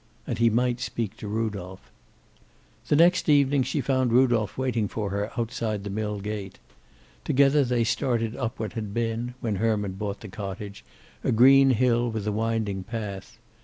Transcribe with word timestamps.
And 0.25 0.39
he 0.39 0.49
might 0.49 0.79
speak 0.79 1.15
to 1.17 1.27
Rudolph. 1.27 1.91
The 2.87 2.95
next 2.95 3.29
evening 3.29 3.61
she 3.61 3.81
found 3.81 4.11
Rudolph 4.11 4.57
waiting 4.57 4.87
for 4.87 5.11
her 5.11 5.29
outside 5.37 5.83
the 5.83 5.91
mill 5.91 6.19
gate. 6.21 6.57
Together 7.23 7.63
they 7.63 7.83
started 7.83 8.35
up 8.35 8.57
what 8.59 8.73
had 8.73 8.95
been, 8.95 9.35
when 9.41 9.57
Herman 9.57 9.91
bought 9.91 10.21
the 10.21 10.27
cottage, 10.27 10.83
a 11.23 11.31
green 11.31 11.69
hill 11.69 12.09
with 12.09 12.25
a 12.25 12.31
winding 12.31 12.83
path. 12.83 13.37